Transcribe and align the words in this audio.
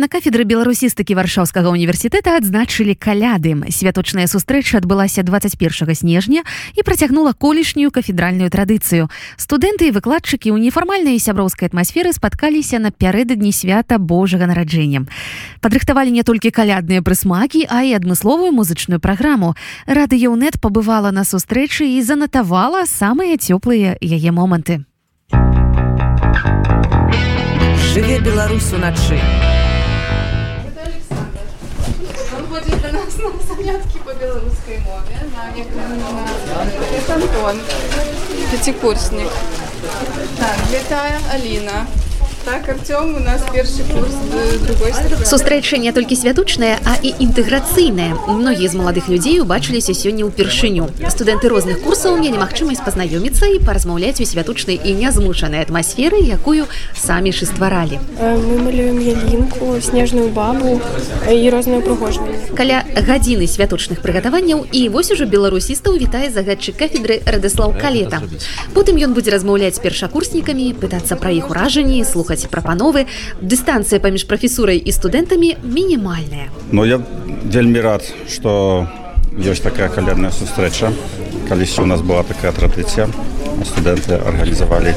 На 0.00 0.08
кафедры 0.08 0.48
беларусістыкі 0.48 1.12
варшаўскага 1.12 1.68
універсітэта 1.68 2.40
адзначылі 2.40 2.96
каляды. 2.96 3.52
Святочная 3.68 4.24
сустрэча 4.32 4.80
адбылася 4.80 5.20
21 5.20 5.92
снежня 5.92 6.40
і 6.72 6.80
працягнула 6.80 7.36
колішнюю 7.36 7.92
кафедральную 7.92 8.48
традыцыю. 8.48 9.12
Студэнты 9.36 9.92
і 9.92 9.92
выкладчыкі 9.92 10.56
ў 10.56 10.56
нефармальнай 10.56 11.20
сяброўскай 11.20 11.68
атмасферы 11.68 12.16
спаткаліся 12.16 12.80
напярэдадні 12.80 13.52
свята 13.52 14.00
Божага 14.00 14.48
нараджэння. 14.48 15.04
Падрыхтавалі 15.60 16.16
не 16.16 16.24
толькі 16.24 16.48
калядныя 16.48 17.04
прысмакі, 17.04 17.68
а 17.68 17.84
і 17.84 17.92
адмысловую 17.92 18.56
музычную 18.56 19.04
праграму. 19.04 19.52
Радыёнет 19.84 20.64
пабывала 20.64 21.12
на 21.12 21.28
сустрэчы 21.28 21.84
і 21.84 22.00
занатавала 22.00 22.88
самыя 22.88 23.36
цёплыя 23.36 24.00
яе 24.00 24.32
моманты. 24.32 24.80
Жыве 27.92 28.16
Беларусь 28.24 28.72
уначы. 28.72 29.20
Нас 33.18 33.48
на 33.48 33.54
занятки 33.54 33.98
по 33.98 34.12
белорусской 34.14 34.78
мове. 34.78 35.18
Это 36.96 37.14
Антон, 37.14 37.60
пятикурсник. 38.50 39.30
Так, 40.38 40.56
Алина. 41.32 41.86
Так, 42.44 42.68
Артём, 42.68 43.16
у 43.16 43.20
нас 43.20 43.42
першы 43.52 43.82
курс 43.92 44.14
другой 44.66 44.92
сустрэча 45.24 45.76
не 45.76 45.92
толькі 45.92 46.16
святочная 46.16 46.78
а 46.84 46.96
і 47.02 47.12
інтэграцыйная. 47.20 48.16
Многія 48.28 48.68
з 48.68 48.74
маладых 48.74 49.08
людзей 49.08 49.40
убачыліся 49.40 49.92
сёння 49.92 50.24
ўпершыню. 50.24 50.88
Студэнты 51.12 51.52
розных 51.52 51.84
курсаў 51.84 52.16
мелі 52.16 52.40
магчымасць 52.40 52.80
пазнаёміцца 52.80 53.46
і 53.54 53.60
паразмаўляць 53.60 54.20
у 54.20 54.26
святочнай 54.26 54.80
і 54.80 54.96
нязмушанай 54.96 55.60
атмасферы 55.60 56.24
якую 56.24 56.64
самі 56.96 57.32
ж 57.32 57.44
стваралі. 57.44 58.00
Мы 58.16 58.56
малюем 58.64 58.98
ялінку 58.98 59.76
снежную 59.80 60.28
бабу 60.32 60.80
і 61.28 61.50
розную 61.50 61.84
прыгожванне 61.84 62.40
каля 62.60 62.84
гадзіны 62.92 63.46
святочных 63.46 64.02
прыгатаванняў 64.02 64.66
і 64.72 64.88
вось 64.88 65.10
ужо 65.10 65.24
беларусістаў 65.24 65.96
вітае 65.96 66.30
загадчык 66.30 66.76
кафедры 66.76 67.20
радаслаў 67.24 67.72
калета. 67.72 68.20
Потым 68.74 68.98
ён 69.00 69.14
будзе 69.14 69.30
размаўляць 69.30 69.76
з 69.78 69.84
першакурснікамі 69.84 70.74
пытацца 70.76 71.16
пра 71.16 71.30
іх 71.30 71.50
уражанні 71.50 72.04
слух 72.04 72.29
слухаць 72.30 72.46
прапановы 72.50 73.06
дыстанцыя 73.42 73.98
паміж 73.98 74.26
прафесурай 74.30 74.78
і 74.78 74.92
студэнтамі 74.92 75.56
мінімальная. 75.62 76.46
Но 76.70 76.86
я 76.86 77.00
вельмі 77.44 77.80
рад 77.80 78.06
что 78.28 78.86
ёсць 79.34 79.62
такая 79.62 79.88
калядная 79.88 80.30
сустрэча. 80.30 80.92
Калісь 81.48 81.78
у 81.78 81.86
нас 81.86 82.02
была 82.02 82.22
такая 82.22 82.52
традыцыя. 82.52 83.08
Студэнты 83.66 84.14
арганізавалі 84.14 84.94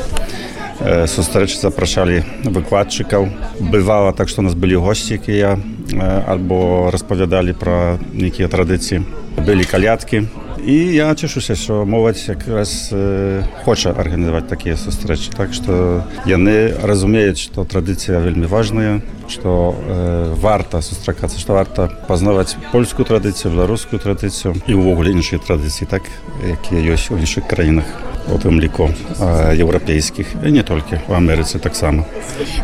э, 0.79 1.07
сустрэчы 1.07 1.57
запрашалі 1.57 2.23
выкладчыкаў. 2.45 3.29
Бывала 3.59 4.13
так 4.13 4.29
што 4.29 4.41
у 4.41 4.45
нас 4.45 4.53
былі 4.53 4.75
госці 4.75 5.17
якія 5.17 5.57
э, 5.57 6.23
альбо 6.29 6.91
распавядалі 6.93 7.53
пра 7.53 7.97
нейкія 8.13 8.47
традыцыі. 8.47 9.01
Былі 9.41 9.65
калядкі 9.65 10.29
і 10.65 10.75
я 10.93 11.15
цішуся 11.15 11.55
що 11.55 11.85
моладзь 11.85 12.29
якраз 12.29 12.89
э, 12.91 13.43
хоча 13.65 13.91
арганізаваць 13.91 14.47
такія 14.47 14.75
сустрэчы 14.75 15.35
так 15.35 15.53
што 15.53 16.03
яны 16.25 16.71
разумеюць 16.83 17.39
што 17.39 17.65
традыцыя 17.65 18.19
вельмі 18.23 18.47
важная 18.47 19.01
што 19.27 19.75
э, 19.75 20.33
варта 20.39 20.81
сустракацца 20.81 21.39
што 21.39 21.53
варта 21.53 21.89
пазнаваць 22.07 22.55
польскую 22.71 23.05
традыцыю 23.05 23.51
беларускую 23.53 23.99
традыцыю 23.99 24.55
і 24.67 24.73
ўвогуле 24.79 25.11
іншыя 25.11 25.39
традыцыі 25.43 25.87
так 25.89 26.07
якія 26.47 26.95
ёсць 26.95 27.11
у 27.11 27.19
іншых 27.19 27.47
краінах 27.47 28.12
у 28.31 28.37
тым 28.37 28.59
ліку 28.61 28.89
еўрапейскіх 29.19 30.27
і 30.45 30.51
не 30.51 30.63
толькі 30.63 30.99
у 31.07 31.13
Амерыцы 31.13 31.59
таксама 31.59 32.05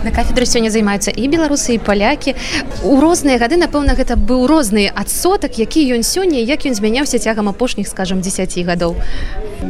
на 0.04 0.12
кафедры 0.12 0.46
сёння 0.46 0.70
займаюцца 0.72 1.12
і 1.12 1.28
беларусы 1.28 1.76
і 1.76 1.80
палякі. 1.80 2.36
У 2.84 3.00
розныя 3.02 3.38
гады 3.38 3.58
напэўна 3.60 3.96
гэта 3.96 4.16
быў 4.16 4.48
розны 4.48 4.88
адсотак 4.88 5.60
які 5.60 5.84
ён 5.96 6.04
сёння 6.04 6.40
як 6.40 6.66
ён 6.66 6.74
змяняўся 6.74 7.20
цягам 7.20 7.50
апошніх 7.50 7.88
скажем 7.88 8.22
10 8.22 8.66
гадоў. 8.66 8.96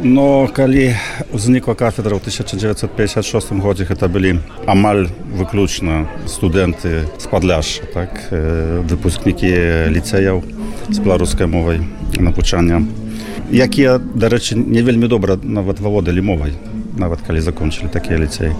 Но 0.02 0.46
калі 0.46 0.94
узнікла 1.32 1.74
кафедра 1.74 2.14
ў 2.16 2.22
1956 2.22 3.52
годзе 3.58 3.84
гэта 3.84 4.08
былі 4.08 4.38
амаль 4.66 5.10
выключна 5.34 6.06
студэнты 6.26 7.10
з 7.18 7.26
падляж 7.26 7.82
так 7.94 8.30
выпускнікі 8.30 9.90
ліцэяў 9.90 10.42
з 10.90 10.98
беларускай 10.98 11.46
мовай 11.46 11.82
навучання 12.14 12.86
якія 13.52 13.98
дарэчы 13.98 14.56
не 14.56 14.82
вельмі 14.82 15.08
добра 15.08 15.38
нават 15.42 15.80
валодалі 15.80 16.20
мовай 16.20 16.54
нават 16.96 17.20
калі 17.26 17.40
закончылі 17.40 17.90
такія 17.92 18.18
ліцей 18.18 18.54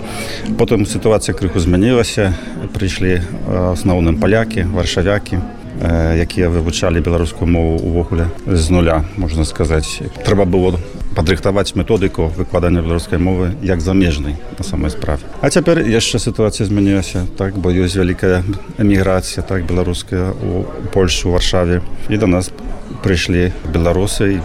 потым 0.58 0.86
сітуацыя 0.86 1.34
крыху 1.34 1.62
змянілася 1.62 2.34
прыйшлі 2.74 3.22
асноўным 3.46 4.20
палякі 4.20 4.66
варшавякі 4.74 5.40
якія 5.80 6.48
вывучалі 6.48 7.00
беларускую 7.00 7.48
мову 7.48 7.78
увогуле 7.78 8.28
з 8.46 8.70
нуля 8.70 9.04
можна 9.16 9.44
сказаць. 9.44 10.02
Трэба 10.26 10.44
было 10.44 10.78
падрыхтаваць 11.16 11.74
методыку 11.74 12.28
выкладання 12.36 12.82
беларускай 12.82 13.18
мовы 13.18 13.54
як 13.62 13.80
замежнай 13.80 14.36
на 14.58 14.64
самой 14.64 14.90
справе. 14.90 15.22
А 15.40 15.48
цяпер 15.48 15.80
яшчэ 15.80 16.18
сітуацыя 16.18 16.66
змянілася. 16.66 17.26
Так 17.36 17.56
бо 17.56 17.72
ёсць 17.72 17.96
вялікая 17.96 18.44
эміграцыя 18.78 19.42
так 19.42 19.64
беларуская 19.64 20.32
у 20.32 20.64
польшу 20.92 21.30
варшаве. 21.30 21.80
І 22.08 22.16
да 22.16 22.26
нас 22.26 22.48
по 22.48 22.64
прыйшлі 23.02 23.52
беларусы 23.64 24.40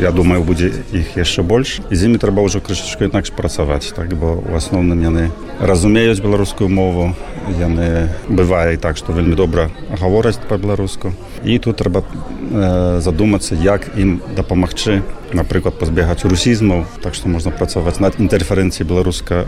я 0.00 0.10
думаю 0.12 0.42
будзе 0.42 0.70
іх 0.92 1.18
яшчэ 1.18 1.42
больш. 1.42 1.80
І 1.90 1.94
з 1.94 2.06
імі 2.06 2.22
трэба 2.22 2.42
ўжо 2.46 2.62
крышачку 2.62 3.04
інакш 3.04 3.34
працаваць 3.34 3.90
так 3.94 4.14
бо 4.14 4.38
у 4.38 4.54
асноўным 4.54 5.02
яны 5.02 5.30
разумеюць 5.60 6.22
беларускую 6.22 6.70
мову 6.70 7.14
яны 7.58 8.08
бывае 8.28 8.76
і 8.76 8.80
так 8.82 8.96
што 8.96 9.12
вельмі 9.12 9.34
добра 9.34 9.70
гавораць 10.00 10.38
па-беларуску. 10.48 11.12
І 11.44 11.58
тут 11.58 11.82
трэба 11.82 12.04
э, 12.04 13.00
задумацца 13.00 13.58
як 13.58 13.90
ім 13.96 14.20
дапамагчы 14.36 15.02
напрыклад 15.32 15.76
пазбегаць 15.78 16.24
русізмаў 16.24 16.86
так 17.02 17.14
што 17.14 17.28
можна 17.28 17.50
працаваць 17.50 18.00
над 18.00 18.20
інтэрферэнцыяй 18.20 18.86
беларуска 18.88 19.44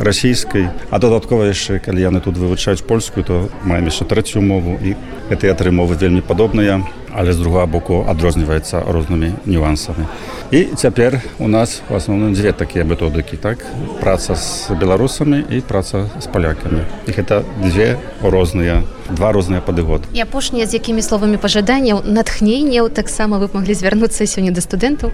расійскай. 0.00 0.70
А 0.90 0.98
дадаткова 0.98 1.50
яшчэ 1.50 1.80
калі 1.80 2.00
яны 2.00 2.20
тут 2.20 2.38
вывучаюць 2.38 2.86
польскую 2.86 3.24
то 3.24 3.48
маем 3.64 3.90
яшчэ 3.90 4.04
трэцюю 4.04 4.44
мову 4.44 4.78
і 4.80 4.94
гэтыя 5.30 5.54
тры 5.54 5.72
мовы 5.72 5.96
вельмі 5.96 6.20
падобныя 6.20 6.80
але 7.14 7.32
з 7.32 7.36
другого 7.36 7.66
боку 7.66 8.04
адрозніваецца 8.08 8.82
рознымі 8.86 9.32
нюансамі 9.46 10.06
і 10.50 10.64
цяпер 10.76 11.20
у 11.38 11.48
нас 11.48 11.82
в 11.88 11.94
асноўным 11.94 12.34
дзве 12.34 12.52
такія 12.52 12.84
методыкі 12.84 13.36
так 13.36 13.58
праца 14.00 14.34
з 14.34 14.70
беларусамі 14.74 15.44
і 15.50 15.60
праца 15.60 16.10
з 16.20 16.26
палякамі 16.26 16.82
і 17.06 17.10
гэта 17.10 17.42
дзве 17.62 17.98
розныя 18.22 18.82
два 19.10 19.32
розныя 19.32 19.60
падыгод 19.60 20.06
і 20.12 20.20
апошнія 20.20 20.66
з 20.66 20.74
якімі 20.74 21.02
словамі 21.02 21.36
пажаданняў 21.36 22.02
натхненняў 22.06 22.90
таксама 22.90 23.38
вы 23.38 23.50
маглі 23.52 23.74
звярнуцца 23.74 24.26
сёння 24.26 24.50
да 24.50 24.60
студэнтаў 24.60 25.10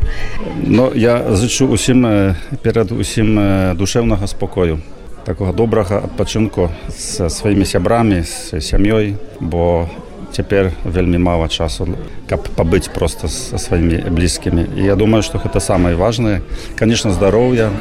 но 0.64 0.92
я 0.94 1.20
зычу 1.36 1.68
усім 1.68 2.34
перад 2.62 2.92
усім 2.92 3.36
душэўнага 3.76 4.26
спокою 4.26 4.80
такога 5.24 5.52
добрага 5.52 5.98
адпачынку 6.06 6.70
са 6.94 7.28
сваімі 7.28 7.64
сябрамі 7.66 8.22
з 8.22 8.60
сям'ёй 8.60 9.16
бо 9.40 9.84
у 9.84 10.05
цяпер 10.36 10.72
вельмі 10.84 11.18
мала 11.18 11.48
часу 11.48 11.88
каб 12.28 12.44
пабыць 12.56 12.92
просто 12.92 13.28
са 13.28 13.56
сваімі 13.58 14.04
блізкімі 14.12 14.68
і 14.76 14.84
я 14.84 14.96
думаю 14.96 15.22
что 15.22 15.38
гэта 15.38 15.60
самае 15.60 15.96
важное. 15.96 16.42
Конечно 16.78 17.10
здароўя 17.10 17.72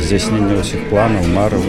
здзяйснення 0.00 0.64
ўсіх 0.64 0.88
планаў 0.88 1.28
мараў 1.28 1.60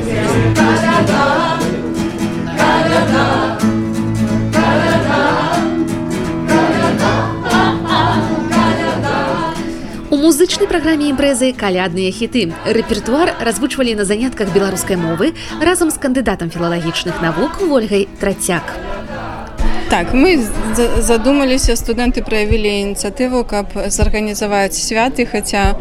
музычнай 10.31 10.63
праграме 10.71 11.11
імпрэзы 11.11 11.51
калядныя 11.59 12.07
хіты. 12.15 12.55
Рэпертуар 12.63 13.35
развучвалі 13.43 13.99
на 13.99 14.07
занятках 14.07 14.55
беларускай 14.55 14.95
мовы 14.95 15.35
разам 15.59 15.91
з 15.91 15.99
кандыдатам 15.99 16.47
філалагічных 16.47 17.19
навук 17.19 17.59
ольгай 17.67 18.07
трацяк 18.15 18.63
Так 19.91 20.13
мы 20.13 20.39
задумаліся 21.03 21.75
студэнты 21.75 22.23
праявілі 22.23 22.95
ініцыятыву, 22.95 23.43
каб 23.43 23.75
зарганізаваць 23.75 24.79
святы, 24.79 25.25
хаця 25.27 25.75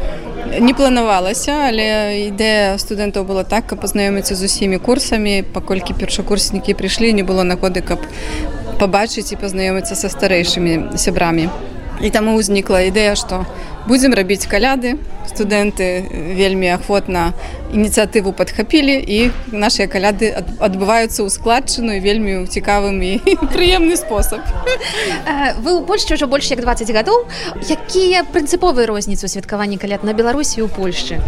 не 0.59 0.75
планавалася, 0.75 1.71
але 1.71 2.27
ідэя 2.27 2.75
студэнтаў 2.75 3.23
была 3.23 3.47
так, 3.47 3.71
каб 3.71 3.79
пазнаёміцца 3.87 4.35
з 4.35 4.51
усімі 4.51 4.83
курсамі, 4.83 5.47
паколькі 5.55 5.95
першакурснікі 5.95 6.75
прыйшлі, 6.75 7.15
не 7.15 7.23
было 7.23 7.47
нагоды, 7.47 7.87
каб 7.87 8.03
пабачыць 8.83 9.31
і 9.31 9.39
пазнаёміцца 9.39 9.95
са 9.95 10.11
старэйшымі 10.11 10.99
сябрамі. 10.99 11.47
І 12.03 12.11
таму 12.11 12.35
ўзнікла 12.35 12.91
ідэя, 12.91 13.15
што 13.15 13.47
будзем 13.87 14.15
рабіць 14.15 14.47
каляды. 14.47 14.99
Студэнты 15.31 16.11
вельмі 16.35 16.75
ахвотна 16.75 17.33
ініцыятыву 17.71 18.33
падхапілі 18.35 18.99
і 18.99 19.31
нашыя 19.55 19.87
каляды 19.87 20.35
адбываюцца 20.59 21.23
ў 21.23 21.29
складчыну 21.31 21.95
вельмі 22.03 22.51
цікавым 22.51 22.99
і 22.99 23.13
прыемны 23.55 23.95
спосаб. 23.95 24.43
Вы 25.63 25.71
ў 25.79 25.87
польшчы 25.87 26.19
ўжо 26.19 26.27
больш 26.27 26.51
як 26.51 26.65
20 26.65 26.91
гадоў. 26.91 27.31
Якія 27.63 28.27
прынцыповыя 28.27 28.91
розніцы 28.91 29.31
святкаванні 29.31 29.79
каляд 29.79 30.03
на 30.03 30.13
беларусі 30.13 30.67
ў 30.67 30.69
польшчы? 30.69 31.23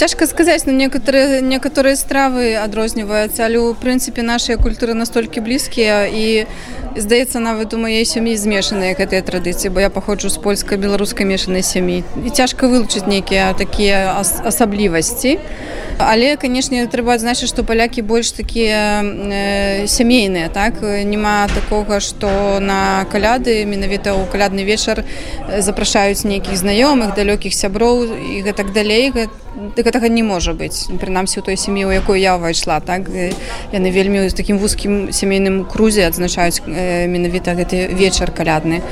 Цяжка 0.00 0.26
сказаць 0.26 0.64
на 0.64 0.72
некаторыя 0.72 1.44
некаторыя 1.44 1.96
стравы 2.00 2.56
адрозніваюцца 2.56 3.44
але 3.44 3.60
ў 3.60 3.76
прынцыпе 3.76 4.24
нашыя 4.24 4.56
культуры 4.56 4.96
настолькі 4.96 5.44
блізкія 5.44 6.08
і 6.08 6.48
здаецца 6.96 7.42
нават 7.42 7.74
у 7.74 7.78
маёй 7.82 8.06
сям'і 8.06 8.38
змешаныя 8.38 8.94
гэтыя 8.96 9.20
традыцыі 9.26 9.68
бо 9.74 9.82
я 9.84 9.90
паходжу 9.90 10.30
з 10.30 10.38
польска-беларускай 10.38 11.26
мешанай 11.44 11.62
сям'і 11.62 12.04
і 12.24 12.30
цяжка 12.30 12.66
вылучыць 12.66 13.06
нейкія 13.06 13.52
такія 13.52 14.16
асаблівасці 14.44 15.38
але 15.98 16.36
канешне 16.40 16.86
трэба 16.88 17.14
адзначыць 17.14 17.48
што 17.52 17.64
палякі 17.64 18.02
больш 18.02 18.32
такія 18.32 19.04
э, 19.04 19.86
сямейныя 19.86 20.48
так? 20.48 20.80
Няма 20.80 21.46
такога 21.52 22.00
што 22.00 22.58
на 22.60 23.04
каляды 23.12 23.64
менавіта 23.64 24.16
ў 24.16 24.24
калядны 24.32 24.64
вечар 24.64 25.04
запрашаюць 25.60 26.24
нейкіх 26.24 26.56
знаёмых 26.56 27.14
далёкіх 27.14 27.52
сяброў 27.52 28.08
і 28.08 28.40
гэтак 28.42 28.72
далей 28.72 29.12
гэтага 29.76 30.08
не 30.08 30.22
можа 30.22 30.54
быць 30.54 30.90
прынамсі 31.00 31.40
у 31.40 31.44
той 31.46 31.56
сям'і 31.56 31.86
у 31.86 31.92
якой 31.94 32.20
я 32.20 32.34
ўвайшла 32.36 32.80
так 32.80 33.06
яны 33.72 33.88
вельмі 33.94 34.28
з 34.28 34.34
такім 34.34 34.58
вузкім 34.58 35.12
сямейным 35.14 35.64
крузе 35.64 36.06
адзначаюць 36.06 36.62
э, 36.66 37.06
менавіта 37.06 37.54
гэты 37.54 37.94
вечар 37.94 38.30
калядны. 38.34 38.82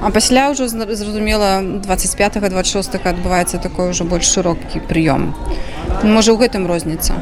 А 0.00 0.10
пасля 0.10 0.50
ўжо 0.50 0.68
зразумела 0.68 1.62
25 1.62 2.38
26 2.38 3.02
адбываецца 3.02 3.58
такой 3.58 3.90
ўжо 3.90 4.04
больш 4.04 4.30
шырокі 4.30 4.82
прыём 4.86 5.34
можа 6.04 6.32
ў 6.32 6.46
гэтым 6.46 6.66
розніца? 6.66 7.14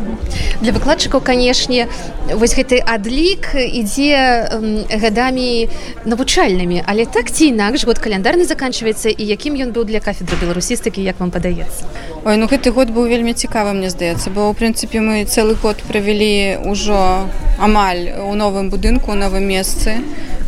Для 0.60 0.72
выкладчыкаў 0.72 1.20
канешне 1.20 1.88
вось 2.32 2.54
гэты 2.54 2.80
адлік 2.80 3.52
ідзе 3.54 4.48
гадамі 4.88 5.68
навучальнымі 6.04 6.84
але 6.86 7.06
так 7.06 7.30
ці 7.30 7.50
інакш 7.50 7.84
год 7.84 7.98
каляндарны 7.98 8.46
заканчваецца 8.46 9.10
і 9.10 9.22
якім 9.24 9.58
ён 9.58 9.74
быў 9.74 9.84
для 9.90 10.00
кафедры 10.00 10.38
беларусістыкі 10.40 11.02
як 11.02 11.20
вам 11.20 11.30
падаецца? 11.30 11.84
Ой 12.24 12.36
ну 12.36 12.46
гэты 12.46 12.70
год 12.70 12.90
быў 12.94 13.10
вельмі 13.10 13.34
цікавы 13.34 13.74
мне 13.74 13.90
здаецца 13.90 14.30
бо 14.30 14.48
ў 14.48 14.56
прынцыпе 14.56 15.00
мы 15.00 15.24
цэлы 15.24 15.58
год 15.60 15.82
правялі 15.84 16.62
ўжо 16.64 17.26
амаль 17.60 18.16
у 18.24 18.34
новым 18.34 18.70
будынку 18.70 19.14
новым 19.14 19.44
месцы. 19.44 20.00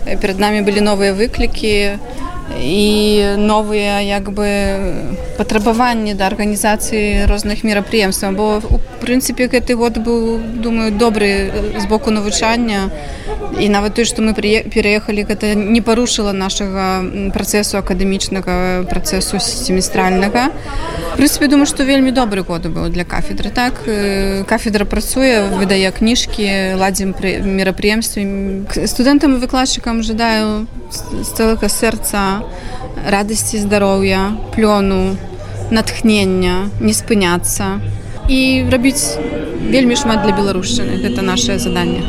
Перад 0.05 0.39
намі 0.43 0.63
былі 0.67 0.81
новыя 0.81 1.15
выклікі 1.15 1.99
і 2.59 3.37
новыя 3.39 4.01
як 4.01 4.31
бы 4.33 4.49
патрабаванні 5.37 6.15
да 6.15 6.27
арганізацыі 6.27 7.27
розных 7.27 7.65
мерапрыемстваў. 7.65 8.33
Бо 8.33 8.61
у 8.71 8.79
прынцыпе 9.01 9.49
гэты 9.49 9.75
год 9.75 9.99
быў 9.99 10.39
думаю 10.63 10.93
добры 10.93 11.51
з 11.79 11.87
боку 11.87 12.11
навучання. 12.11 12.91
І 13.61 13.69
нават 13.69 13.95
той 13.95 14.05
што 14.05 14.23
мы 14.23 14.33
пераехалі 14.35 15.25
гэта 15.25 15.55
не 15.55 15.81
парушыла 15.81 16.33
нашага 16.33 17.05
працэсу 17.35 17.79
акадэмічнага 17.79 18.87
працэсу 18.89 19.41
семестральнага 19.41 20.51
прынцыпе 21.17 21.49
думаю 21.49 21.67
што 21.67 21.85
вельмі 21.85 22.11
добры 22.11 22.43
год 22.43 22.67
быў 22.67 22.89
для 22.89 23.05
кафедры 23.05 23.51
так? 23.51 23.85
Кафедра 24.49 24.85
працуе 24.85 25.49
выдае 25.53 25.93
кніжкі 25.93 26.77
ладзім 26.81 27.15
мерапрыемствы. 27.21 28.67
Студэнтам 28.87 29.37
і 29.37 29.43
выкладчыкам 29.43 30.03
жадаю 30.03 30.67
з 30.93 31.29
цэлага 31.33 31.69
сэрца 31.73 32.45
радасці 33.09 33.59
здароўя 33.65 34.37
плёну 34.55 35.17
натхнення 35.73 36.69
не 36.81 36.93
спыняцца 36.93 37.81
і 38.29 38.69
рабіць 38.71 39.17
вельмі 39.73 39.97
шмат 39.97 40.23
для 40.27 40.37
беларушчыны 40.37 41.01
гэта 41.01 41.25
наше 41.25 41.59
заданне 41.59 42.05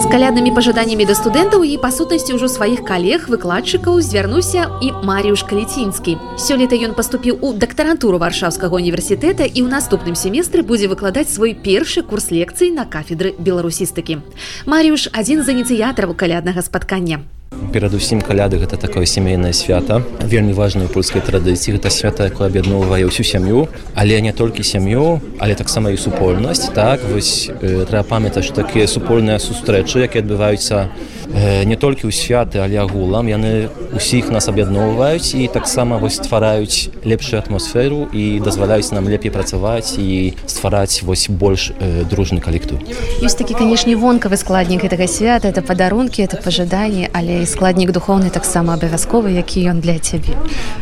з 0.00 0.06
каляднымі 0.10 0.50
пажаданнямі 0.56 1.04
да 1.08 1.14
студэнтаў 1.14 1.62
і 1.64 1.76
па 1.82 1.90
сутнасці 1.94 2.34
ўжо 2.36 2.48
сваіх 2.50 2.82
калег 2.88 3.28
выкладчыкаў 3.32 4.00
звярнуся 4.00 4.66
і 4.80 4.90
марыюш 5.04 5.44
каліцінскі 5.44 6.16
сёлета 6.40 6.80
ён 6.88 6.96
паступіў 6.98 7.38
у 7.44 7.52
дактарантуру 7.52 8.18
варшаўскага 8.18 8.74
універсітэта 8.80 9.44
і 9.44 9.60
ў 9.64 9.68
наступным 9.68 10.18
семестры 10.18 10.64
будзе 10.64 10.88
выкладаць 10.88 11.30
свой 11.30 11.54
першы 11.54 12.02
курс 12.02 12.32
лекцый 12.32 12.72
на 12.74 12.88
кафедры 12.88 13.36
беларусістыкі 13.38 14.18
марыюш 14.66 15.08
адзін 15.12 15.44
з 15.44 15.56
ініцыятараў 15.56 16.16
каляднага 16.18 16.64
спаткання 16.64 17.22
перадусім 17.74 18.22
каляды 18.22 18.62
гэта 18.62 18.78
такое 18.78 19.02
сямейнае 19.02 19.52
свята. 19.52 19.98
Вельмі 20.22 20.54
важную 20.54 20.86
польскай 20.88 21.18
традыцыі. 21.18 21.74
Гэта 21.74 21.90
свята 21.90 22.30
якое 22.30 22.46
аб'ядноўвае 22.46 23.02
ўсю 23.02 23.26
сям'ю. 23.26 23.66
Але 23.98 24.20
не 24.22 24.30
толькі 24.30 24.62
сям'ю 24.62 25.18
але 25.42 25.54
таксама 25.58 25.90
і 25.90 25.98
супольнасць. 25.98 26.70
Так 26.70 27.02
вось 27.10 27.50
э, 27.50 27.82
трэба 27.90 28.06
памятаць 28.06 28.46
што 28.46 28.62
такія 28.62 28.86
супольныя 28.86 29.42
сустрэчы 29.42 30.06
якія 30.06 30.22
адбываюцца 30.22 30.86
э, 30.86 31.23
не 31.32 31.76
толькі 31.76 32.08
ў 32.08 32.12
святы 32.12 32.60
але 32.60 32.80
агулам. 32.80 33.28
Яны 33.28 33.68
усіх 33.94 34.30
нас 34.30 34.48
аб'ядноўваюць 34.48 35.34
і 35.34 35.48
таксама 35.48 35.96
вось 35.98 36.16
ствараюць 36.20 36.90
лепшую 37.04 37.40
атмасферу 37.40 38.08
і 38.12 38.40
дазваляюць 38.40 38.92
нам 38.92 39.08
лепей 39.08 39.30
працаваць 39.30 39.96
і 39.98 40.34
ствараць 40.46 41.02
вось 41.02 41.28
больш 41.30 41.70
э, 41.78 42.04
дружны 42.04 42.40
калектыў. 42.40 42.82
Ёсць 43.22 43.38
такі 43.38 43.54
канешне 43.54 43.96
вонкавы 43.96 44.36
складнік 44.36 44.84
гэтага 44.84 45.06
свята. 45.06 45.48
Это 45.48 45.62
падарункі 45.62 46.26
это 46.26 46.36
пажаданні 46.42 47.08
але 47.12 47.42
і 47.42 47.46
складнік 47.46 47.92
духовны 47.92 48.30
таксама 48.30 48.74
абавязковы 48.74 49.32
які 49.32 49.64
ён 49.70 49.80
для 49.80 49.98
цябе. 49.98 50.34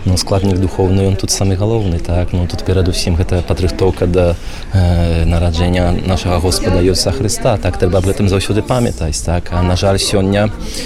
Ну 0.05 0.17
складнік 0.17 0.59
духовны 0.59 1.07
ён 1.07 1.17
тут 1.17 1.31
самы 1.31 1.57
галоўны 1.57 2.01
так? 2.01 2.33
Ну 2.33 2.47
тут 2.47 2.65
перадусім 2.65 3.17
гэта 3.17 3.43
падрыхтоўка 3.43 4.07
да 4.07 4.35
э, 4.73 5.25
нараджэння 5.25 5.93
нашага 6.07 6.41
господа 6.41 6.81
Йоса 6.81 7.13
Хрыста 7.13 7.59
так 7.61 7.79
трэба 7.79 7.99
об 7.99 8.07
гэтым 8.09 8.29
заўсёды 8.29 8.63
памятаць 8.63 9.21
так? 9.21 9.53
А 9.53 9.63
на 9.63 9.77
жаль 9.77 9.99
сёння 9.99 10.32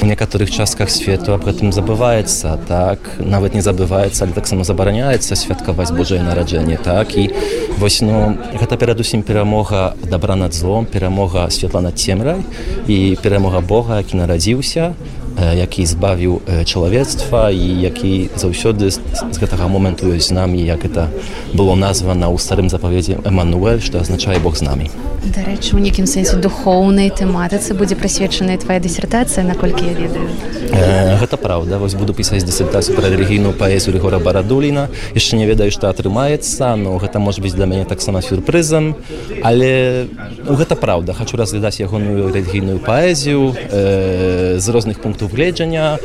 у 0.03 0.07
некаторых 0.07 0.51
частках 0.51 0.91
свету 0.91 1.35
об 1.35 1.45
гэтым 1.47 1.73
забываецца 1.73 2.59
так? 2.69 2.99
Нават 3.19 3.55
не 3.55 3.63
забываецца 3.63 4.27
але 4.27 4.33
таксама 4.35 4.65
забараняецца 4.65 5.39
святкаваць 5.39 5.93
Божае 5.95 6.23
нараджэнне 6.23 6.79
так? 6.83 7.15
І 7.17 7.31
вось 7.79 8.03
ну 8.03 8.37
гэта 8.59 8.77
перадусім 8.77 9.23
перамога 9.23 9.95
добра 10.11 10.37
над 10.37 10.55
злом 10.55 10.87
перамога 10.87 11.49
светла 11.51 11.81
над 11.81 11.99
цемрай 11.99 12.43
і 12.87 13.17
перамога 13.23 13.61
Бога 13.61 13.99
які 14.03 14.19
нарадзіўся 14.19 14.93
які 15.37 15.87
збавіў 15.87 16.41
чалавецтва 16.65 17.51
і 17.51 17.67
які 17.81 18.31
заўсёды 18.37 18.91
з 18.91 19.37
гэтага 19.37 19.69
моманту 19.69 20.09
ёсць 20.13 20.29
з 20.29 20.37
намі 20.37 20.61
як 20.63 20.85
это 20.85 21.09
было 21.55 21.75
названа 21.75 22.33
ў 22.33 22.39
старым 22.39 22.69
запаведзе 22.69 23.21
Эмануэль 23.25 23.81
што 23.81 24.01
азначае 24.01 24.41
Бог 24.41 24.57
з 24.57 24.63
намі 24.63 24.89
дарэчы 25.27 25.75
у 25.77 25.81
нейкім 25.83 26.07
сэнсе 26.07 26.39
духоўнай 26.39 27.11
тэматыцы 27.11 27.75
будзе 27.75 27.97
прысвечаная 27.99 28.59
твоя 28.59 28.79
дысертацыя 28.79 29.43
наколькі 29.43 29.87
я 29.87 29.95
ведаю 29.99 30.29
э, 30.71 31.19
гэта 31.19 31.37
праўда 31.37 31.79
вось 31.79 31.95
буду 31.99 32.15
пісаць 32.15 32.45
дысертацыю 32.47 32.95
пра 32.95 33.11
рэлігійную 33.11 33.55
паэзію 33.59 33.97
рэгора 33.97 34.19
барадуліна. 34.19 34.89
Яшчэ 35.15 35.37
не 35.37 35.47
ведаю 35.47 35.71
што 35.75 35.91
атрымаецца 35.91 36.77
но 36.77 36.97
гэта 37.03 37.19
можа 37.19 37.43
быць 37.43 37.55
для 37.55 37.67
мяне 37.67 37.85
таксама 37.85 38.23
сюрпрызам 38.23 38.95
але 39.43 40.07
ну, 40.47 40.55
гэта 40.55 40.77
праўда 40.77 41.13
хочу 41.13 41.37
разглядаць 41.37 41.81
ягоную 41.81 42.31
рэлігійную 42.31 42.79
паэзію 42.79 43.55
э, 43.55 44.59
з 44.59 44.67
розных 44.69 45.01
пунктаў 45.03 45.26
пункту 45.27 45.37
гледжання 45.37 45.99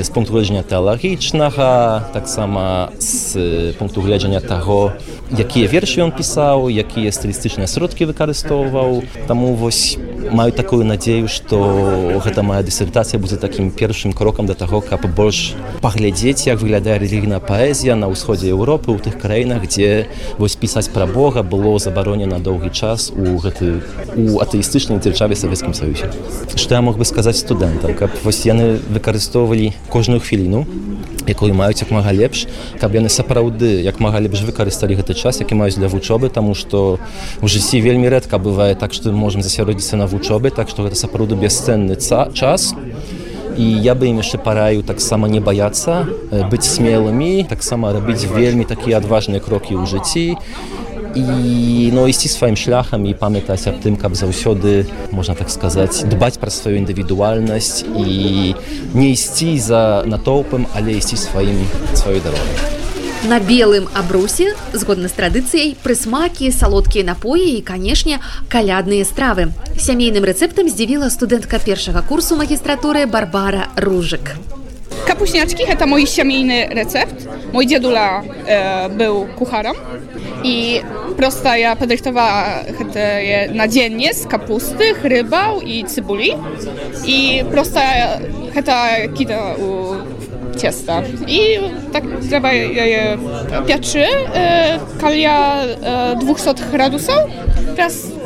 з 0.00 0.08
пункту 0.08 0.32
гледжання 0.32 0.62
тэалагічнага 0.62 2.00
таксама 2.12 2.88
з 2.98 3.72
пункту 3.78 4.00
гледжання 4.00 4.40
таго 4.40 4.92
якія 5.36 5.68
вершы 5.68 6.00
ён 6.00 6.12
пісаў 6.16 6.70
якія 6.72 7.12
стылістычныя 7.12 7.68
сродкі 7.68 8.08
выкарыстоўваў 8.08 9.04
таму 9.26 9.54
вось 9.54 9.98
маю 10.30 10.52
такую 10.52 10.84
надзею 10.84 11.28
што 11.28 12.20
гэта 12.24 12.42
моя 12.42 12.62
дысертацыя 12.62 13.20
будзе 13.20 13.36
такім 13.36 13.70
першым 13.70 14.12
крокам 14.12 14.46
да 14.46 14.54
таго 14.54 14.80
каб 14.80 15.06
больш 15.14 15.54
паглядзець 15.80 16.46
як 16.46 16.60
выглядае 16.60 16.98
рэлігійная 16.98 17.40
паэзія 17.40 17.94
на 17.96 18.10
ўсходзе 18.12 18.50
Еўропы 18.52 18.92
ў 18.92 18.98
тых 18.98 19.18
краінах 19.22 19.66
дзе 19.68 20.08
вось 20.38 20.56
пісаць 20.56 20.88
пра 20.92 21.06
Бога 21.06 21.42
было 21.42 21.78
забаронена 21.78 22.38
доўгі 22.38 22.70
час 22.70 23.10
у 23.14 23.38
гэты 23.38 23.82
у 24.16 24.40
атэістычнай 24.42 24.98
дзяржаве 24.98 25.36
савецкім 25.36 25.74
саюзе. 25.74 26.10
Што 26.54 26.74
я 26.74 26.82
мог 26.82 26.98
бы 26.98 27.04
сказаць 27.04 27.38
студэнтам 27.40 27.94
каб 27.94 28.10
вось 28.24 28.44
яны 28.46 28.78
выкарыстоўвалі 28.90 29.72
кожную 29.88 30.20
хвіліну 30.20 30.66
якую 31.28 31.52
маюць 31.54 31.80
як 31.80 31.90
мага 31.90 32.12
лепш 32.12 32.46
каб 32.80 32.94
яны 32.94 33.12
сапраўды 33.12 33.82
як 33.84 34.00
мага 34.00 34.20
лепш 34.20 34.42
выкарысталі 34.42 34.98
гэты 34.98 35.14
час 35.14 35.40
які 35.40 35.54
маюць 35.54 35.76
для 35.76 35.88
вучобы 35.88 36.28
тому 36.28 36.54
что 36.54 36.98
у 37.42 37.48
жыцці 37.48 37.80
вельмі 37.80 38.08
рэдка 38.08 38.38
бывае 38.38 38.74
так 38.74 38.92
што 38.92 39.12
можем 39.12 39.42
засяродзіцца 39.42 39.96
на 39.96 40.06
вучобе 40.06 40.50
так 40.50 40.68
што 40.68 40.88
гэта 40.88 40.96
сапраўду 40.96 41.36
бесцэнны 41.36 41.96
ца 41.96 42.30
час. 42.32 42.74
і 42.74 43.17
я 43.58 43.94
бы 43.94 44.06
ім 44.06 44.22
яшчэ 44.22 44.38
параю 44.38 44.82
таксама 44.82 45.28
не 45.28 45.40
баяцца 45.40 46.06
быць 46.50 46.66
смелымі 46.66 47.44
таксама 47.50 47.92
рабіць 47.92 48.24
вельмі 48.30 48.64
такія 48.64 49.02
адважныя 49.02 49.42
крокі 49.42 49.74
ў 49.74 49.86
жыцці 49.86 50.38
і 51.18 51.90
ну 51.94 52.06
ісці 52.06 52.28
сваім 52.28 52.56
шляхам 52.56 53.06
і 53.06 53.14
памятаць 53.18 53.66
аб 53.66 53.82
тым 53.82 53.98
каб 53.98 54.14
заўсёды 54.14 54.86
можна 55.10 55.34
так 55.34 55.50
сказаць 55.50 56.04
дбаць 56.06 56.38
пра 56.38 56.50
сваю 56.54 56.78
індывідуальнасць 56.78 57.82
і 57.82 58.54
не 58.94 59.08
ісці 59.12 59.58
за 59.58 60.04
натоўпам 60.06 60.70
але 60.74 60.98
ісці 61.00 61.16
сваім 61.16 61.58
сваёй 61.94 62.22
дарогай 62.22 62.87
На 63.24 63.40
белым 63.40 63.88
абрусе, 63.98 64.54
згодна 64.72 65.08
з 65.10 65.16
традыцыяй, 65.18 65.74
прысмакі, 65.82 66.52
салодкія 66.54 67.02
напоі 67.02 67.58
і, 67.58 67.64
канешне, 67.66 68.22
калядныя 68.46 69.02
стравы. 69.02 69.50
Сямейным 69.74 70.22
рэцэптам 70.22 70.70
здзівіла 70.70 71.10
студэнтка 71.10 71.58
першага 71.58 72.06
курсу 72.06 72.38
магістратуры 72.38 73.10
Барбара 73.10 73.74
Ружык. 73.74 74.38
Kapuśniaczki 75.06 75.66
to 75.78 75.86
mój 75.86 76.06
siemiejny 76.06 76.68
recept. 76.70 77.28
Mój 77.52 77.66
dziadula 77.66 78.22
e, 78.46 78.88
był 78.88 79.26
kucharem 79.38 79.74
i 80.44 80.80
prosta 81.16 81.56
ja 81.56 81.76
podrychtowała 81.76 82.62
je 83.18 83.50
na 83.54 83.68
dziennie 83.68 84.14
z 84.14 84.26
kapusty, 84.26 84.94
rybał 85.02 85.60
i 85.60 85.84
cybuli. 85.84 86.30
I 87.06 87.44
prosta 87.50 87.82
heta 88.54 88.86
kita 89.14 89.54
u 89.56 89.94
ciasta. 90.58 91.02
I 91.26 91.40
tak 91.92 92.04
trzeba 92.28 92.52
je, 92.52 92.86
je 92.86 93.18
pieczy, 93.66 94.04
e, 94.34 94.78
kalia 95.00 95.62
e, 95.82 96.16
200 96.16 96.54
gradusów. 96.72 97.14
Teraz 97.76 98.17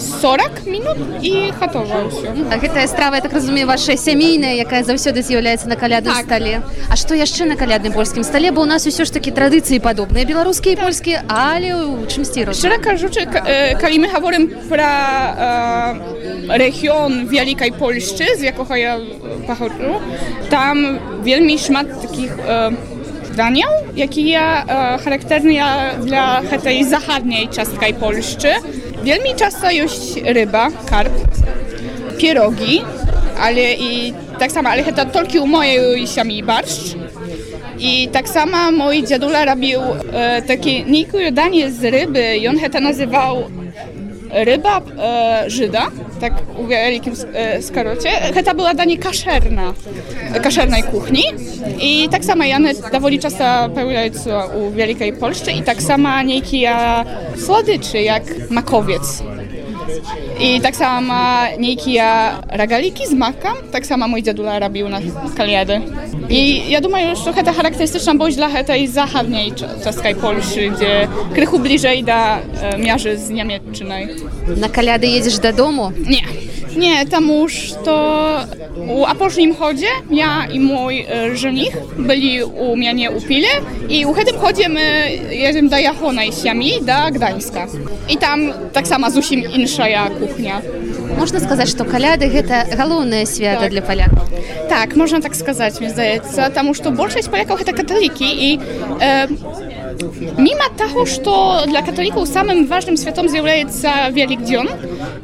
40 0.00 0.66
minут 0.66 0.96
і 1.22 1.52
гатова 1.60 2.08
ўсё. 2.08 2.32
Гэтая 2.60 2.86
страва, 2.86 3.16
я 3.16 3.20
так 3.22 3.32
разумею, 3.32 3.66
ваша 3.66 3.96
сямейная, 3.96 4.54
якая 4.54 4.82
заўсёды 4.82 5.22
з'яўляецца 5.22 5.68
на 5.68 5.76
калядным 5.76 6.14
Так. 6.14 6.24
стале. 6.24 6.62
А 6.88 6.96
што 6.96 7.14
яшчэ 7.14 7.44
на 7.46 7.56
калядным 7.56 7.92
польскім 7.92 8.24
стале, 8.24 8.50
бо 8.50 8.62
ў 8.62 8.66
нас 8.66 8.86
усё 8.86 9.04
ж 9.04 9.12
такі 9.12 9.30
традыцыі 9.30 9.78
падобныя 9.80 10.24
беларускія 10.26 10.74
і 10.74 10.78
польскія, 10.80 11.22
але 11.28 11.70
ў 11.74 12.06
чымсьці 12.08 12.44
розныя. 12.44 12.54
Szczerze 12.54 12.78
кажучи, 12.84 13.20
к- 13.26 13.42
е, 13.46 13.76
коли 13.80 13.98
ми 13.98 14.08
говоримо 14.14 14.46
про 14.68 14.82
е, 14.84 15.96
регіон 16.48 17.26
Великої 17.26 17.70
Польщі, 17.78 18.26
з 18.38 18.42
якого 18.42 18.76
я 18.76 18.98
походжу, 19.46 20.00
там 20.48 20.98
вельми 21.24 21.58
шмат 21.58 22.00
таких 22.02 22.38
е, 22.48 22.72
Daniel, 23.36 23.68
jaki 23.96 24.30
ja 24.30 24.64
e, 24.64 24.98
charakterny 24.98 25.54
dla 26.04 26.42
tej 26.62 26.84
zachodniej 26.84 27.48
ciastkaj 27.48 27.94
Polszczy. 27.94 28.48
Wielmi 29.04 29.34
często 29.36 29.70
jest 29.70 30.16
ryba, 30.24 30.68
karp, 30.90 31.12
pierogi, 32.18 32.82
ale 33.40 33.74
i 33.74 34.14
tak 34.38 34.52
samo, 34.52 34.68
ale 34.68 34.84
to 34.84 35.04
tylko 35.04 35.44
u 35.44 35.46
mojej 35.46 36.06
siami 36.06 36.42
barszcz. 36.42 36.94
I 37.78 38.08
tak 38.08 38.28
samo 38.28 38.72
mój 38.72 39.04
dziadula 39.04 39.44
robił 39.44 39.80
e, 40.12 40.42
takie 40.42 40.82
nikuje 40.84 41.32
danie 41.32 41.70
z 41.70 41.84
ryby 41.84 42.36
i 42.36 42.48
on 42.48 42.56
to 42.72 42.80
nazywał 42.80 43.44
ryba 44.32 44.80
e, 44.98 45.50
Żyda, 45.50 45.86
tak 46.20 46.32
u 46.58 46.66
wielkim 46.66 47.14
e, 47.34 47.62
skarocie. 47.62 48.10
To 48.44 48.54
była 48.54 48.74
danie 48.74 48.98
kaszerna, 48.98 49.72
kaszernej 50.42 50.82
kuchni. 50.82 51.22
I 51.80 52.08
tak 52.08 52.24
samo 52.24 52.44
dowoli 52.92 53.18
często 53.18 53.44
pojawiają 53.74 54.12
się 54.12 54.58
u 54.58 54.70
Wielkiej 54.70 55.12
Polszczy 55.12 55.52
i 55.52 55.62
tak 55.62 55.82
samo 55.82 56.22
niekie 56.22 56.70
słodyczy 57.36 58.02
jak 58.02 58.22
makowiec. 58.50 59.22
I 60.39 60.61
tak 60.61 60.75
samo 60.75 61.13
niekie 61.59 62.03
ragaliki 62.49 63.07
z 63.07 63.13
makiem, 63.13 63.55
tak 63.71 63.85
samo 63.85 64.07
mój 64.07 64.23
dziadula 64.23 64.59
robił 64.59 64.89
na 64.89 64.99
kaliady. 65.37 65.81
I 66.29 66.69
ja 66.69 66.81
думаю, 66.81 67.15
że 67.15 67.33
to 67.43 67.53
charakterystyczna 67.53 68.15
bądź 68.15 68.35
dla 68.35 68.63
tej 68.63 68.87
zachodniej 68.87 69.53
czeskiej 69.83 70.15
Polszy, 70.15 70.69
gdzie 70.69 71.07
krychu 71.33 71.59
bliżej 71.59 72.03
do 72.03 72.13
e, 72.13 72.77
miarzy 72.77 73.17
z 73.17 73.29
Niemiecczynej. 73.29 74.07
На 74.57 74.69
каляды 74.69 75.07
едзеш 75.07 75.39
дадому. 75.39 75.91
Nie, 76.07 76.21
Nie, 76.80 77.06
tam 77.06 77.28
już 77.28 77.72
to 77.84 77.94
u 78.88 79.04
apożnim 79.04 79.54
chodzie 79.54 79.86
ja 80.10 80.46
i 80.52 80.60
mój 80.60 81.00
e, 81.00 81.36
żenich 81.36 81.76
byli 81.98 82.42
u 82.44 82.76
mnie 82.76 83.10
u 83.10 83.20
Pile 83.20 83.48
i 83.88 84.06
u 84.06 84.14
tym 84.14 84.38
chodzie 84.38 84.68
my 84.68 85.10
jedziemy 85.30 85.68
do 85.68 85.78
Jachonej 85.78 86.32
Siami, 86.32 86.72
do 86.80 87.12
Gdańska. 87.12 87.66
I 88.08 88.16
tam 88.16 88.52
tak 88.72 88.88
samo 88.88 89.10
zusim 89.10 89.40
ja 89.90 90.10
kuchnia. 90.10 90.62
Можна 91.18 91.40
сказаць, 91.40 91.68
што 91.68 91.84
каляды 91.84 92.30
гэта 92.30 92.64
галоўнае 92.76 93.26
свята 93.26 93.66
Так. 93.66 93.70
для 93.70 93.82
палякаў. 93.82 94.24
Tak, 94.68 94.96
można 94.96 95.20
tak 95.20 95.34
сказать, 95.34 95.80
мне 95.80 95.90
здаецца, 95.90 96.50
таму 96.54 96.74
што 96.74 96.90
большасць 96.90 97.28
палякаў 97.28 97.58
гэта 97.58 97.72
каталікі 97.76 98.24
і 98.24 98.50
э, 99.00 99.26
міма 100.38 100.68
таго, 100.78 101.04
што 101.06 101.64
для 101.66 101.82
каталікаў 101.82 102.26
самым 102.26 102.66
важным 102.66 102.96
святом 102.96 103.28
з'яўляецца 103.28 104.10
Велікдзён, 104.14 104.68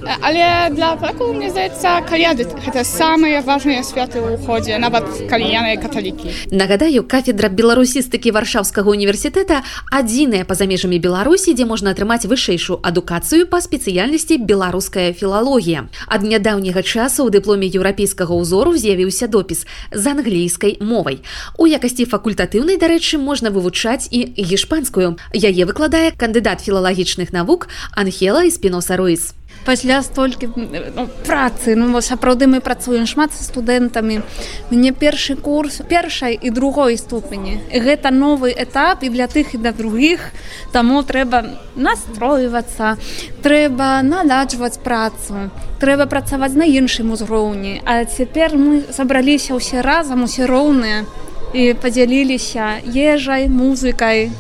э, 0.07 0.15
але 0.23 0.71
для 0.71 0.95
палякаў 0.97 1.35
мне 1.35 1.51
здаецца 1.51 2.01
каляды 2.09 2.47
гэта 2.47 2.85
самыя 2.85 3.43
важныя 3.43 3.83
святы 3.83 4.23
ў 4.23 4.39
ходзе, 4.47 4.79
нават 4.79 5.05
калі 5.31 5.47
яны 5.49 5.77
каталікі. 5.81 6.55
Нагадаю, 6.55 7.03
кафедра 7.03 7.49
беларусістыкі 7.49 8.31
варшаўскага 8.31 8.91
універсітэта 8.91 9.63
адзіная 9.91 10.45
па-за 10.45 10.67
межамі 10.67 10.99
Беларусі, 10.99 11.55
дзе 11.55 11.65
можна 11.65 11.91
атрымаць 11.97 12.29
вышэйшую 12.29 12.81
адукацыю 12.83 13.49
па 13.49 13.61
спецыяльнасці 13.61 14.39
беларуская 14.39 15.13
філалогія. 15.13 15.89
Ад 16.07 16.23
нядаўняга 16.23 16.83
часу 16.83 17.27
ў 17.27 17.33
дыпломе 17.33 17.67
еўрапейскага 17.67 18.37
ўзору 18.37 18.77
з'явіўся 18.77 19.27
допіс 19.27 19.67
з 19.93 20.05
англійскай 20.07 20.77
мовай. 20.81 21.23
У 21.59 21.67
якасці 21.67 22.05
факультатыўнай, 22.05 22.77
дарэчы, 22.77 23.19
можна 23.19 23.51
вывучаць 23.51 24.09
і 24.11 24.37
гішпанскую. 24.37 25.17
Яе 25.33 25.65
выкладае 25.65 26.13
кандыдат 26.13 26.61
філалагічных 26.61 27.33
навук 27.33 27.69
Анхела 27.97 28.45
Эспіноса 28.47 28.97
Руіс. 28.97 29.33
Пасля 29.67 30.03
столькі 30.03 30.49
ну, 30.57 31.09
працы 31.27 31.75
ну 31.75 32.01
сапраўды 32.01 32.47
мы 32.47 32.61
працуем 32.61 33.07
шмат 33.07 33.35
са 33.35 33.43
студэнтамі. 33.43 34.23
Мне 34.71 34.93
першы 34.93 35.35
курс 35.35 35.83
першай 35.89 36.39
і 36.41 36.51
другой 36.51 36.97
ступені. 36.97 37.61
Гэта 37.75 38.15
новы 38.15 38.55
этап 38.55 39.03
і 39.03 39.11
для 39.11 39.27
тых 39.27 39.55
і 39.55 39.59
для 39.59 39.73
другіх. 39.73 40.31
Таму 40.73 41.03
трэба 41.03 41.59
настройвацца 41.75 42.97
трэба 43.43 44.03
наладжваць 44.07 44.79
працу 44.79 45.51
трэба 45.83 46.07
працаваць 46.07 46.55
на 46.55 46.65
іншым 46.65 47.11
узроўні. 47.13 47.83
А 47.85 48.05
цяпер 48.05 48.57
мы 48.57 48.87
сабраліся 48.95 49.59
ўсе 49.59 49.83
разам 49.83 50.25
усе 50.25 50.47
роўныя 50.47 51.05
і 51.53 51.75
падзяліліся 51.75 52.87
ежай 52.87 53.51
музыкай 53.51 54.31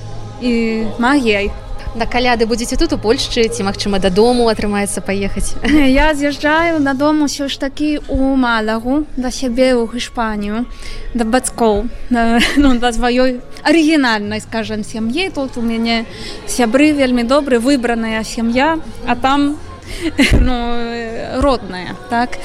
і 0.40 0.52
магіяй 0.98 1.50
На 1.96 2.04
каляды 2.04 2.44
будзеце 2.44 2.76
тут 2.76 2.92
у 2.92 2.98
Польшчы 3.00 3.48
ці 3.48 3.64
магчыма 3.64 3.96
дадому 3.96 4.50
атрымаецца 4.52 5.00
паехаць. 5.00 5.56
Я 5.64 6.12
з'язджаю 6.12 6.84
дадому 6.84 7.24
ўсё 7.24 7.48
ж 7.48 7.56
такі 7.56 8.04
у 8.12 8.36
малагу 8.36 9.08
да 9.16 9.32
сябе 9.32 9.72
ў 9.72 9.88
Гішпанію 9.88 10.68
да 11.16 11.24
бацькоў 11.24 11.88
да, 12.12 12.36
ну, 12.60 12.76
да 12.76 12.92
сваёй 12.92 13.40
арыгінальнай 13.64 14.44
скажем 14.44 14.84
сям'і 14.84 15.32
тут 15.32 15.56
у 15.56 15.64
мяне 15.64 16.04
сябры 16.44 16.92
вельмі 16.92 17.24
добры 17.24 17.64
выбраная 17.64 18.20
сям'я 18.28 18.76
а 19.08 19.16
там 19.16 19.56
ну, 20.36 20.52
э, 20.52 21.40
родная 21.40 21.96
так. 22.12 22.36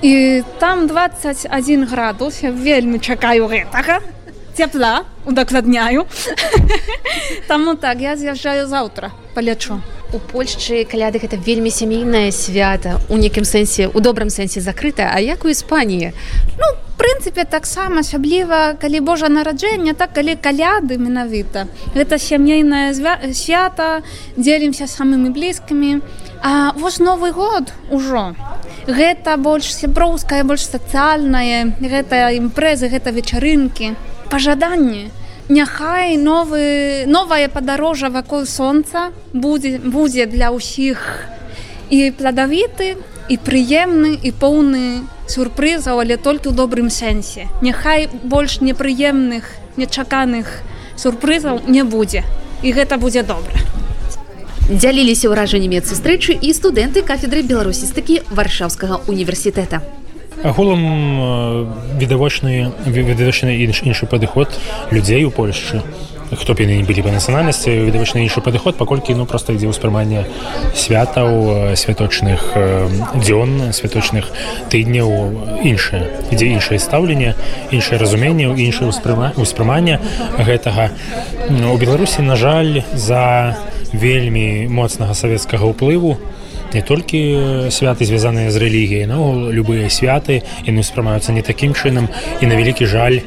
І 0.00 0.42
там 0.58 0.86
21 0.88 1.84
градус 1.84 2.40
я 2.42 2.50
вельмі 2.50 2.98
чакаю 3.04 3.52
гэтага 3.52 4.00
цяпла 4.56 5.04
удакладняю 5.26 6.06
Таму 7.48 7.74
так 7.74 8.00
я 8.00 8.16
з'язджаю 8.16 8.66
заўтра 8.66 9.12
палячу. 9.34 9.80
У 10.12 10.18
Польшчы 10.18 10.84
каляды 10.86 11.18
гэта 11.18 11.36
вельмі 11.36 11.70
сямейнае 11.74 12.30
свята 12.30 13.00
у 13.10 13.18
нейкім 13.18 13.44
сэнсе 13.44 13.90
у 13.90 14.00
добрым 14.00 14.30
сэнсе 14.30 14.60
закрыта, 14.60 15.10
а 15.10 15.18
як 15.18 15.44
у 15.44 15.50
Іспаніі. 15.50 16.12
Ну, 16.54 16.66
прынцыпе 16.98 17.44
таксама 17.44 18.06
асабліва 18.06 18.78
калі 18.78 19.00
Божа 19.00 19.28
нараджэння 19.28 19.94
так 19.98 20.14
калі 20.14 20.38
каляды 20.38 20.98
менавіта. 21.02 21.66
Гэта 21.98 22.18
сямейнае 22.22 22.94
свята 23.34 24.06
дзелімся 24.36 24.86
самымі 24.86 25.34
блізкімі. 25.34 26.00
А 26.42 26.72
вось 26.78 27.00
новы 27.00 27.32
год 27.32 27.72
ужо. 27.90 28.36
Гэта 28.86 29.36
больш 29.36 29.74
сяброўская 29.74 30.44
больш 30.44 30.68
сацыяльнае 30.70 31.74
гэта 31.80 32.30
імпрэзы 32.38 32.92
гэта 32.92 33.10
вечарынкі 33.10 33.96
пажаданні 34.30 35.10
Няхай 35.48 36.16
новы 36.16 37.04
новае 37.04 37.52
падарожжа 37.52 38.08
вакол 38.08 38.46
сонца 38.48 39.12
будзе 39.34 39.76
будзе 39.76 40.24
для 40.24 40.48
ўсіх. 40.48 41.28
І 41.92 42.16
пладавіты 42.16 42.96
і 43.28 43.36
прыемны 43.36 44.16
і 44.16 44.32
поўны 44.32 45.04
сюрпрызаў 45.28 46.00
але 46.00 46.16
толькі 46.16 46.48
ў 46.48 46.56
добрым 46.56 46.88
сэнсе. 46.88 47.52
Няхай 47.60 48.08
больш 48.24 48.64
непрыемных 48.64 49.44
нечаканых 49.76 50.48
сюрпрызаў 50.96 51.68
не 51.68 51.84
будзе. 51.84 52.24
І 52.64 52.72
гэта 52.72 52.96
будзе 52.96 53.20
добра. 53.20 53.60
Дзяліліся 54.72 55.28
ўражаннямі 55.28 55.84
ад 55.84 55.92
сустрэчы 55.92 56.40
і 56.40 56.56
студэнты 56.56 57.04
кафедры 57.04 57.44
беларусістыкі 57.44 58.24
варшаўскага 58.32 59.04
універсітэта. 59.12 59.84
Агулам 60.42 61.68
відавочны 61.98 62.72
відавочны 62.86 63.54
інш, 63.62 63.82
іншы 63.86 64.06
падыход 64.06 64.50
людзей 64.90 65.24
у 65.24 65.30
Польшчы. 65.30 65.82
Хто 66.32 66.54
б 66.54 66.64
яны 66.64 66.80
не 66.80 66.84
былі 66.88 67.04
па 67.06 67.12
нацыянальнасці 67.14 67.70
відавочна 67.86 68.18
іншы 68.24 68.40
падыход 68.42 68.76
паколькі 68.76 69.14
ну 69.14 69.26
просто 69.26 69.54
ідзе 69.54 69.70
ўспрыманне 69.70 70.26
святаў 70.74 71.76
святочных 71.78 72.56
дзён 73.14 73.70
святочных 73.70 74.32
тыдняў 74.72 75.62
іншае. 75.62 76.10
Ідзе 76.34 76.50
іншае 76.58 76.82
стаўленне 76.82 77.38
іншае 77.70 78.00
разуменне 78.02 78.50
іншае 78.50 78.90
ўспрыма 78.90 79.32
ўспрыманне 79.38 80.00
гэтага. 80.40 80.90
У 81.48 81.76
беларусі 81.78 82.26
на 82.26 82.34
жаль 82.34 82.82
за 82.92 83.54
вельмі 83.94 84.66
моцнага 84.66 85.14
савецкага 85.14 85.70
ўплыву 85.70 86.18
не 86.74 86.82
толькі 86.82 87.70
святы 87.70 88.04
звязаныя 88.04 88.50
з 88.50 88.60
рэлігіяй 88.60 89.06
но 89.06 89.50
любыя 89.50 89.88
святы 89.88 90.42
яны 90.66 90.82
ўспрымаюцца 90.82 91.32
не 91.32 91.42
такім 91.42 91.74
чынам. 91.74 92.10
І 92.42 92.50
на 92.50 92.58
вялікі 92.58 92.86
жаль 92.86 93.22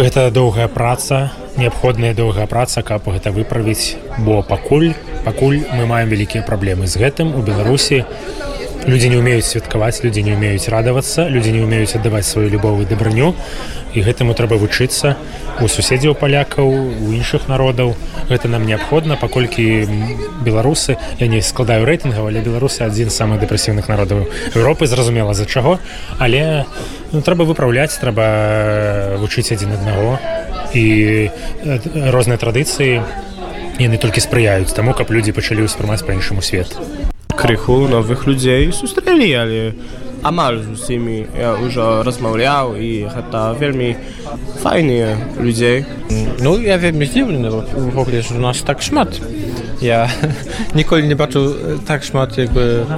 гэта 0.00 0.30
доўгая 0.34 0.68
праца 0.68 1.30
неабходная 1.56 2.14
доўгая 2.14 2.46
праца 2.46 2.82
каб 2.82 3.06
гэта 3.06 3.30
выправіць. 3.30 3.96
Бо 4.18 4.42
пакуль 4.42 4.92
пакуль 5.24 5.62
мы 5.72 5.86
маем 5.86 6.08
вялікія 6.08 6.42
праблемы 6.44 6.86
з 6.86 7.00
гэтым 7.00 7.36
у 7.36 7.40
беларусі 7.40 8.04
людзі 8.86 9.08
не 9.08 9.18
умеюць 9.18 9.46
святкаваць 9.46 10.04
людзі 10.04 10.22
не 10.22 10.34
умеюць 10.36 10.68
радавацца 10.68 11.28
людзі 11.28 11.52
не 11.52 11.62
умеюць 11.64 11.96
аддаваць 11.96 12.26
сваю 12.28 12.50
любову 12.52 12.84
дабрыню 12.84 13.32
і 13.94 14.02
гэтаму 14.04 14.34
трэба 14.36 14.60
вучыцца 14.60 15.16
у 15.60 15.68
суседзяў 15.68 16.12
палякаў 16.20 16.68
у 16.68 17.12
іншых 17.16 17.48
народаў 17.48 17.94
гэта 18.28 18.48
нам 18.52 18.66
неабходна 18.68 19.16
паколькі 19.16 19.88
беларусы 20.44 20.98
я 21.18 21.26
не 21.26 21.40
складаю 21.40 21.88
рэйтынгаў 21.88 22.28
але 22.28 22.44
беларусы 22.44 22.84
адзін 22.84 23.08
з 23.08 23.16
самых 23.16 23.40
дэпрэсіўных 23.40 23.88
народаў 23.88 24.28
Еўропы 24.52 24.86
зразумела 24.86 25.32
за 25.32 25.46
чаго 25.46 25.78
але 26.18 26.66
ну, 27.12 27.22
трэба 27.22 27.48
выпраўляць 27.48 27.96
трэба 27.96 29.16
вучыць 29.16 29.52
адзін 29.56 29.80
аднаго 29.80 30.20
і 30.76 31.30
розныя 32.12 32.36
традыцыі 32.36 33.00
яны 33.80 33.96
толькі 33.96 34.20
спрыяюць 34.20 34.76
таму 34.76 34.92
каб 34.92 35.08
людзі 35.10 35.32
пачалі 35.32 35.64
ўспрымаць 35.64 36.04
па-іншаму 36.04 36.44
свет 36.44 36.76
крыху 37.44 37.84
новых 37.92 38.24
людзей 38.24 38.72
сустрэлі 38.72 39.28
але 39.36 39.60
амаль 40.24 40.62
з 40.64 40.72
усімі 40.72 41.16
я 41.36 41.52
ўжо 41.60 42.00
размаўляў 42.00 42.72
і 42.80 43.04
гэта 43.12 43.52
вельмі 43.60 43.90
файныя 44.64 45.12
людзей 45.36 45.84
ну 46.40 46.56
я 46.56 46.80
вельмі 46.80 47.04
здзіўлены 47.04 47.52
увогуле 47.52 48.24
у 48.32 48.40
нас 48.40 48.64
так 48.64 48.80
шмат 48.80 49.20
я 49.84 50.08
ніколі 50.72 51.04
не 51.04 51.20
бачу 51.20 51.52
так 51.84 52.08
шмат 52.08 52.40
як 52.40 52.48
бы 52.56 52.88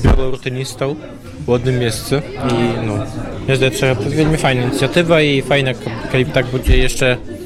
беларутыністаў 0.00 0.96
у 1.44 1.52
адным 1.52 1.76
месцы 1.84 2.24
і 2.24 2.56
ну 2.88 3.04
мне 3.44 3.60
здаецца 3.60 4.00
вельмі 4.00 4.40
файная 4.40 4.72
ініцыятыва 4.72 5.20
і 5.20 5.44
файна 5.44 5.76
калі 6.08 6.24
б 6.24 6.32
так 6.32 6.48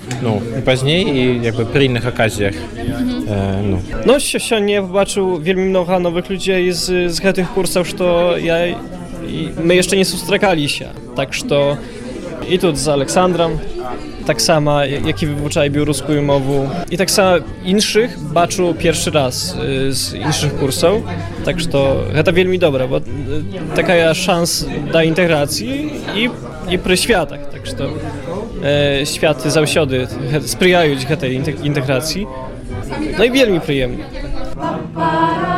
будзе 0.04 0.14
яшчэ 0.14 0.20
ну 0.22 0.42
пазней 0.64 1.04
і 1.04 1.44
як 1.44 1.56
бы 1.56 1.64
пры 1.64 1.88
іншых 1.88 2.06
аказіях 2.06 2.54
э, 2.54 3.60
ну. 3.62 3.80
ну 4.04 4.18
сёння 4.38 4.82
бачыў 4.82 5.40
вельмі 5.40 5.68
многа 5.68 5.98
новых 5.98 6.30
людзей 6.30 6.70
з, 6.72 7.08
з 7.08 7.20
гэтых 7.20 7.54
курсаў 7.54 7.84
што 7.84 8.36
я 8.38 8.76
мы 9.58 9.74
яшчэ 9.74 9.96
не 9.96 10.04
сустракаліся 10.04 10.92
так 11.16 11.34
што 11.34 11.78
і 12.48 12.58
тут 12.58 12.76
з 12.76 12.88
александром 12.88 13.60
таксама 14.26 14.84
які 14.84 15.26
вывучае 15.26 15.68
беларускую 15.68 16.22
мову 16.22 16.70
і 16.90 16.96
таксама 16.96 17.44
іншых 17.64 18.16
бачу 18.32 18.74
першы 18.74 19.10
раз 19.10 19.56
з 19.56 20.16
іншых 20.16 20.58
курсаў 20.60 21.02
так 21.44 21.60
што 21.60 22.08
гэта 22.12 22.32
вельмі 22.32 22.58
добра 22.58 22.86
бо 22.86 23.00
такая 23.76 24.14
шанс 24.14 24.66
да 24.92 25.04
інтэграцыі 25.04 25.92
і 26.16 26.30
і 26.70 26.76
пры 26.80 26.96
святах 26.96 27.40
так 27.52 27.66
што 27.66 27.84
э, 27.84 28.23
святы 29.04 29.50
заўсёды 29.52 30.08
спрыяюць 30.48 31.04
гэтай 31.04 31.36
інтэграцыі 31.36 32.24
ну 33.18 33.24
і 33.24 33.30
вельмі 33.30 33.60
прыемна 33.60 35.52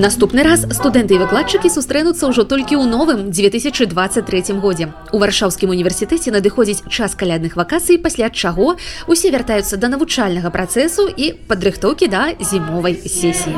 Наступны 0.00 0.40
раз 0.40 0.62
студэнты 0.64 1.18
і 1.18 1.20
выкладчыкі 1.20 1.68
сустрэнуцца 1.68 2.24
ўжо 2.32 2.48
толькі 2.48 2.80
ў 2.80 2.88
новым 2.88 3.28
2023 3.28 4.56
годзе. 4.56 4.88
У 5.12 5.20
варшаўскім 5.20 5.76
універсітэце 5.76 6.32
надыходзіць 6.32 6.88
час 6.88 7.12
калядных 7.12 7.52
вакацый, 7.60 8.00
пасля 8.00 8.32
чаго 8.32 8.80
усе 9.04 9.28
вяртаюцца 9.28 9.76
да 9.76 9.92
навучальнага 9.92 10.48
працэсу 10.48 11.04
і 11.04 11.36
падрыхтоўкі 11.44 12.08
да 12.08 12.32
зімовай 12.40 12.96
сесіі. 12.96 13.52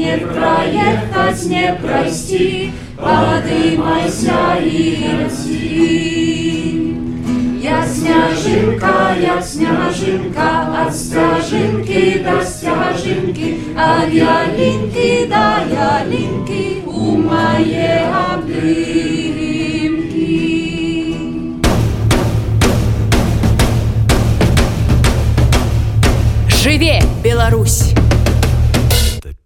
не 0.00 0.16
праехаць 0.32 1.44
не 1.44 1.76
прайсці, 1.76 2.72
падымайся 2.96 4.64
і 4.64 6.37
Я 7.68 7.86
сняжинка, 7.86 9.14
я 9.20 9.42
сняжинка, 9.42 10.86
от 10.86 10.94
стяжинки 10.96 12.24
до 12.24 12.42
стяжинки, 12.42 13.58
от 13.76 14.10
ялинки 14.10 15.26
до 15.28 15.60
ялинки 15.70 16.82
у 16.86 17.18
моей 17.18 18.06
обнимки. 18.32 19.18
Живе, 26.48 27.02
Беларусь! 27.22 27.87